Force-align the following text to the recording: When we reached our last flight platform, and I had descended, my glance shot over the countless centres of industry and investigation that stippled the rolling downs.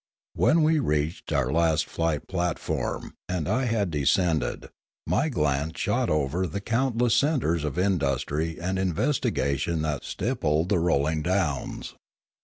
When 0.33 0.63
we 0.63 0.79
reached 0.79 1.31
our 1.31 1.51
last 1.51 1.85
flight 1.85 2.27
platform, 2.27 3.13
and 3.29 3.47
I 3.47 3.65
had 3.65 3.91
descended, 3.91 4.69
my 5.05 5.29
glance 5.29 5.77
shot 5.79 6.09
over 6.09 6.47
the 6.47 6.59
countless 6.59 7.13
centres 7.13 7.63
of 7.63 7.77
industry 7.77 8.59
and 8.59 8.79
investigation 8.79 9.83
that 9.83 10.03
stippled 10.03 10.69
the 10.69 10.79
rolling 10.79 11.21
downs. 11.21 11.93